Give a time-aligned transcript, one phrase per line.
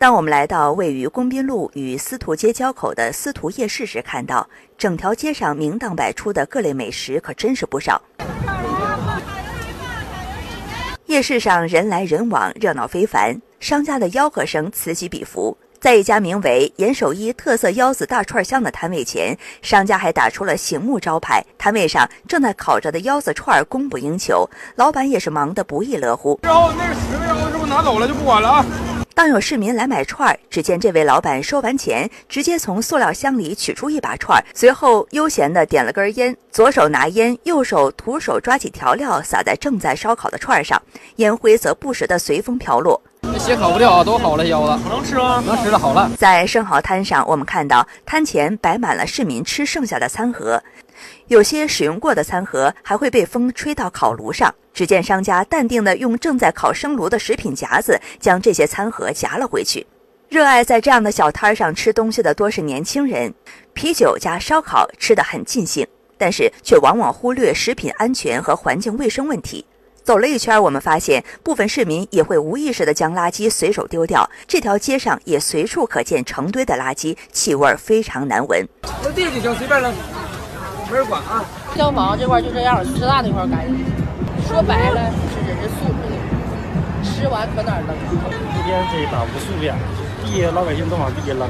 [0.00, 8.00] 当我们来到位于工宾路与司徒街交口的司徒夜市时，看到整条街上明档百出的各类美食可真是不少。
[11.04, 15.54] 夜市上人来人往，热闹非凡，商家的吆喝声此起彼伏。
[15.78, 21.44] 在一家名为“严守一特色腰子大串香”的摊位前，商家还打出了醒目招牌。
[21.58, 26.40] 摊位上正在烤着的腰子串供不应求，老板也是忙得不亦乐乎。
[26.42, 28.64] 之后那十个腰子是不是拿走了就不管了啊？
[29.20, 40.80] 当有市民来买串儿，只见这位老板收完钱，直接从塑料箱里取出一把串儿，随后悠闲地点了根烟，左手拿烟，右手徒手抓起调料撒在正在烧烤的串儿上，
[41.16, 42.98] 烟灰则不时地随风飘落。
[43.42, 45.42] 这鞋烤不掉啊，都好了腰子，能吃吗？
[45.46, 46.10] 能吃了，好了。
[46.18, 50.62] 在生蚝摊上，我们看到摊前摆满了市民吃剩下的餐盒，
[51.28, 54.54] 有些使用过的餐盒还会被风吹到烤炉上。
[54.74, 59.86] 只见商家淡定地用正在烤生炉的食品夹子将这些餐盒夹了回去。
[60.28, 63.32] 热爱在这样的小摊上吃东西的多是年轻人，
[63.72, 65.86] 啤酒加烧烤吃得很尽兴，
[66.18, 69.64] 但是却往往忽略食品安全和环境卫生问题。
[70.10, 74.28] 走了一圈，我们发现部分市民也会无意识地将垃圾随手丢掉。
[74.44, 78.68] 这条街上也随处可见成堆的垃圾，气味非常难闻。
[79.04, 79.94] 扔地就行，随便扔，
[80.90, 81.44] 没人管啊。
[81.76, 83.86] 消防这块就这样，师大那块干净。
[84.48, 85.00] 说白了，
[85.30, 87.94] 是人是素质，吃完可哪扔？
[87.94, 89.76] 一天得打无数遍，
[90.26, 91.48] 地老百姓都往地下扔，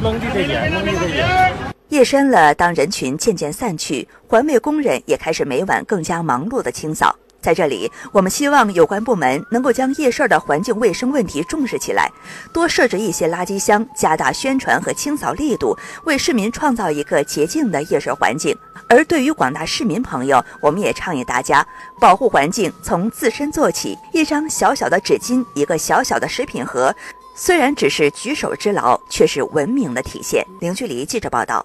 [0.00, 1.52] 扔地的严，扔地的严。
[1.88, 7.16] 夜深了，当人群渐渐散去，环卫工人也开始每晚更加忙碌的清扫。
[7.40, 12.10] 在这里，我们希望有关部门能够将夜市的环境卫生问题重视起来，
[12.52, 18.56] 多设置一些垃圾箱，加大宣传和清扫力度，为市民创造一个洁净的夜市环境。
[18.88, 21.66] 而对于广大市民朋友，我们也倡议大家
[22.00, 23.96] 保护环境，从自身做起。
[24.12, 26.94] 一张小小的纸巾，一个小小的食品盒，
[27.34, 30.44] 虽然只是举手之劳，却是文明的体现。
[30.60, 31.64] 零距离记者报道。